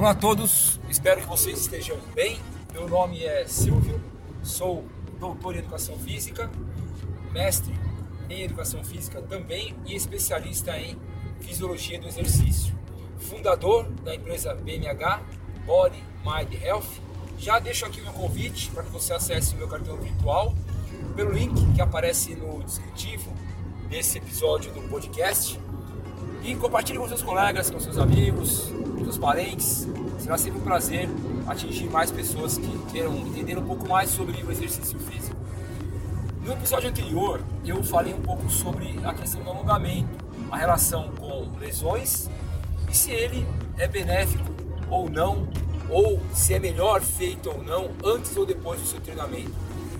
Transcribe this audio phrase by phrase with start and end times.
[0.00, 2.40] Olá a todos, espero que vocês estejam bem.
[2.72, 4.00] Meu nome é Silvio,
[4.42, 4.82] sou
[5.18, 6.50] doutor em Educação Física,
[7.32, 7.78] mestre
[8.30, 10.96] em Educação Física também e especialista em
[11.40, 12.74] Fisiologia do Exercício.
[13.18, 15.20] Fundador da empresa BMH,
[15.66, 16.88] Body Mind Health.
[17.36, 20.54] Já deixo aqui meu convite para que você acesse o meu cartão virtual
[21.14, 23.30] pelo link que aparece no descritivo
[23.90, 25.60] desse episódio do podcast
[26.42, 28.72] e compartilhe com seus colegas, com seus amigos,
[29.04, 29.88] seus parentes.
[30.18, 31.08] Será sempre um prazer
[31.46, 35.36] atingir mais pessoas que queiram entender um pouco mais sobre o exercício físico.
[36.42, 40.08] No episódio anterior, eu falei um pouco sobre a questão do alongamento,
[40.50, 42.28] a relação com lesões
[42.90, 43.46] e se ele
[43.78, 44.44] é benéfico
[44.88, 45.48] ou não,
[45.88, 49.52] ou se é melhor feito ou não antes ou depois do seu treinamento.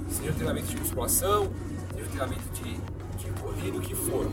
[0.09, 1.51] Seja treinamento de musculação,
[1.95, 4.31] seja treinamento de, de corrida, o que for.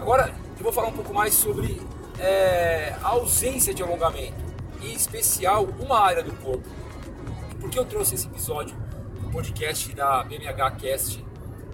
[0.00, 1.80] Agora, eu vou falar um pouco mais sobre
[2.18, 4.36] é, a ausência de alongamento,
[4.82, 6.68] em especial uma área do corpo.
[7.60, 8.76] Por que eu trouxe esse episódio
[9.20, 11.24] no podcast da BMH Cast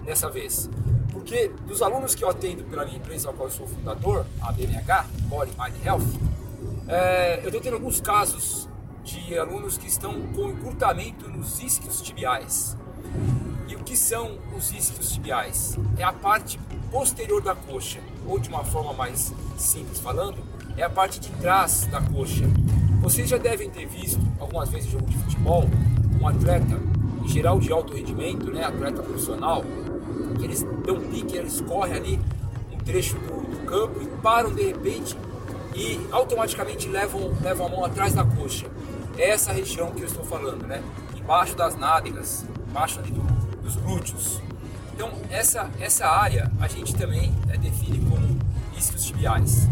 [0.03, 0.69] dessa vez?
[1.11, 4.51] Porque dos alunos que eu atendo pela minha empresa, a qual eu sou fundador, a
[4.51, 6.35] BMH, Body Mind Health,
[6.87, 8.69] é, eu estou tendo alguns casos
[9.03, 12.75] de alunos que estão com encurtamento nos isquios tibiais.
[13.67, 15.77] E o que são os isquios tibiais?
[15.97, 16.59] É a parte
[16.95, 20.37] posterior da coxa, ou de uma forma mais simples falando,
[20.77, 22.45] é a parte de trás da coxa.
[23.01, 25.65] Vocês já devem ter visto algumas vezes em jogo de futebol
[26.21, 26.79] um atleta,
[27.21, 29.65] em geral de alto rendimento, né, atleta profissional,
[30.39, 32.21] que eles dão pique, eles correm ali
[32.71, 35.17] um trecho do, do campo e param de repente
[35.75, 38.67] e automaticamente levam, levam a mão atrás da coxa.
[39.17, 40.81] É essa região que eu estou falando, né?
[41.13, 43.21] Embaixo das nádegas, embaixo ali do,
[43.61, 44.41] dos glúteos.
[44.95, 48.39] Então, essa, essa área a gente também é, define como
[48.77, 49.67] isquios tibiais.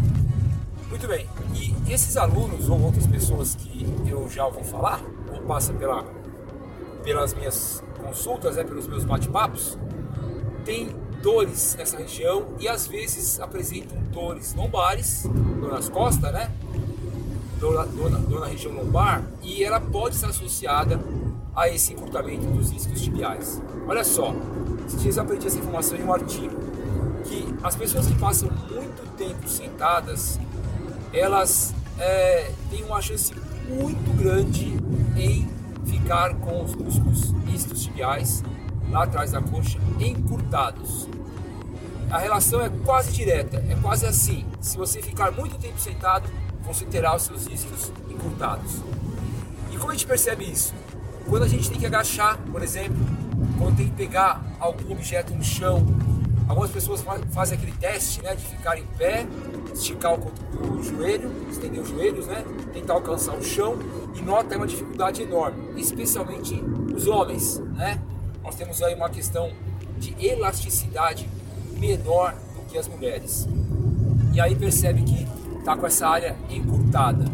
[0.89, 5.01] Muito bem, e esses alunos ou outras pessoas que eu já ouvi falar,
[5.33, 6.03] ou passa pela,
[7.03, 9.77] pelas minhas consultas, né, pelos meus bate-papos,
[10.65, 16.51] têm dores nessa região e às vezes apresentam dores lombares, dor nas costas, né?
[17.59, 20.99] Dor, dor, dor na região lombar, e ela pode estar associada
[21.55, 23.61] a esse encurtamento dos isquios tibiais.
[23.87, 24.33] Olha só,
[24.87, 26.55] esses dias aprendi essa informação em um artigo,
[27.23, 30.39] que as pessoas que passam muito tempo sentadas,
[31.13, 33.33] elas é, têm uma chance
[33.67, 34.73] muito grande
[35.15, 35.47] em
[35.85, 38.43] ficar com os músculos isquios tibiais
[38.89, 41.07] lá atrás da coxa encurtados.
[42.09, 44.45] A relação é quase direta, é quase assim.
[44.59, 46.29] Se você ficar muito tempo sentado,
[46.63, 48.81] você terá os seus isquios encurtados.
[49.71, 50.73] E como a gente percebe isso?
[51.27, 52.97] Quando a gente tem que agachar, por exemplo,
[53.57, 55.85] quando tem que pegar algum objeto no chão,
[56.47, 59.25] algumas pessoas fazem aquele teste né, de ficar em pé,
[59.73, 60.31] esticar o,
[60.73, 63.77] o joelho, estender os joelhos, né, tentar alcançar o chão
[64.15, 66.61] e nota uma dificuldade enorme, especialmente
[66.95, 67.59] os homens.
[67.73, 67.99] Né?
[68.43, 69.51] Nós temos aí uma questão
[69.97, 71.27] de elasticidade
[71.77, 73.47] menor do que as mulheres.
[74.33, 77.25] E aí percebe que está com essa área encurtada.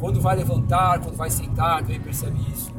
[0.00, 2.75] Quando vai levantar, quando vai sentar, também percebe isso.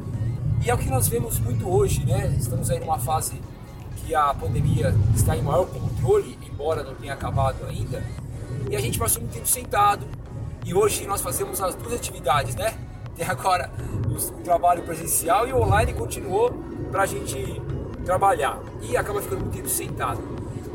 [0.64, 2.34] E é o que nós vemos muito hoje, né?
[2.38, 3.40] Estamos aí numa fase
[3.96, 8.02] que a pandemia está em maior controle, embora não tenha acabado ainda.
[8.70, 10.06] E a gente passou muito tempo sentado.
[10.64, 12.74] E hoje nós fazemos as duas atividades, né?
[13.16, 13.70] Tem agora
[14.08, 16.52] o trabalho presencial e o online continuou
[16.90, 17.62] para a gente
[18.04, 18.58] trabalhar.
[18.82, 20.20] E acaba ficando muito tempo sentado.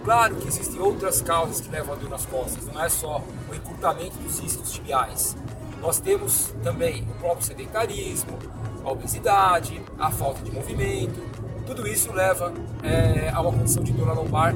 [0.04, 3.56] Claro que existem outras causas que levam a dor nas costas, não é só o
[3.56, 5.36] encurtamento dos isquios tibiais.
[5.84, 8.40] Nós temos também o próprio sedentarismo,
[8.86, 11.22] a obesidade, a falta de movimento,
[11.66, 14.56] tudo isso leva é, a uma condição de dor lombar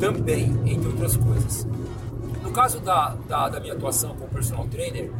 [0.00, 1.64] também, entre outras coisas.
[2.42, 5.12] No caso da, da, da, minha atuação como personal trainer,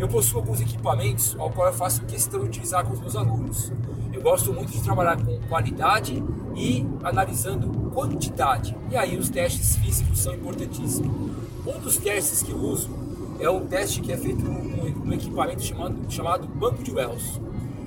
[0.00, 3.70] eu possuo alguns equipamentos ao qual eu faço questão de utilizar com os meus alunos.
[4.10, 6.24] Eu gosto muito de trabalhar com qualidade
[6.56, 8.74] e analisando quantidade.
[8.90, 11.14] E aí os testes físicos são importantíssimos.
[11.66, 13.03] Um dos testes que eu uso
[13.40, 17.40] é um teste que é feito num, equipamento chamado, chamado banco de Wells.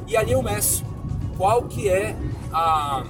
[0.07, 0.83] E ali eu meço
[1.37, 2.15] qual que é
[2.51, 3.03] a,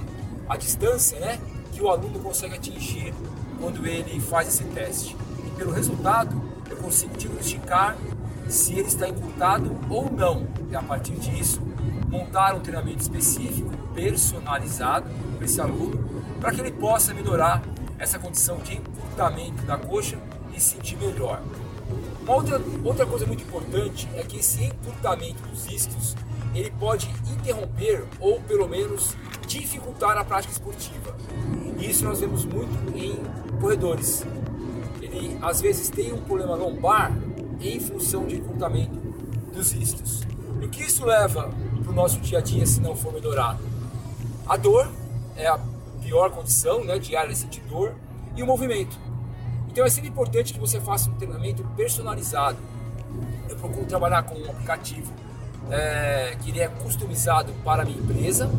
[0.48, 1.38] a distância né,
[1.72, 3.14] que o aluno consegue atingir
[3.60, 5.16] quando ele faz esse teste.
[5.46, 7.96] E pelo resultado eu consigo diagnosticar
[8.48, 10.46] se ele está encurtado ou não.
[10.70, 11.60] E a partir disso,
[12.08, 16.08] montar um treinamento específico, personalizado para esse aluno,
[16.40, 17.62] para que ele possa melhorar
[17.98, 20.18] essa condição de encurtamento da coxa
[20.54, 21.42] e se sentir melhor.
[22.28, 26.14] Uma outra, outra coisa muito importante é que esse encurtamento dos isquios
[26.54, 29.16] ele pode interromper ou pelo menos
[29.46, 31.16] dificultar a prática esportiva.
[31.78, 33.16] Isso nós vemos muito em
[33.58, 34.26] corredores.
[35.00, 37.10] Ele às vezes tem um problema lombar
[37.62, 38.98] em função de encurtamento
[39.54, 40.20] dos isquios.
[40.60, 41.50] E o que isso leva
[41.82, 43.64] para o nosso dia a dia se não for melhorado?
[44.46, 44.86] A dor
[45.34, 45.58] é a
[46.02, 47.94] pior condição né, diária de dor
[48.36, 48.98] e o movimento.
[49.78, 52.58] Então é sempre importante que você faça um treinamento personalizado.
[53.48, 55.12] Eu procuro trabalhar com um aplicativo
[55.70, 58.50] é, que ele é customizado para a minha empresa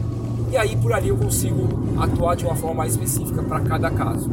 [0.49, 1.67] e aí por ali eu consigo
[2.01, 4.31] atuar de uma forma mais específica para cada caso.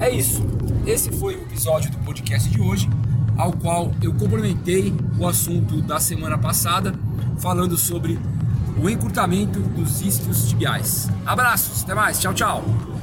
[0.00, 0.44] É isso.
[0.84, 2.90] Esse foi o episódio do podcast de hoje,
[3.36, 6.92] ao qual eu complementei o assunto da semana passada,
[7.38, 8.18] falando sobre
[8.82, 11.08] o encurtamento dos isquios tibiais.
[11.24, 12.97] Abraços, até mais, tchau, tchau.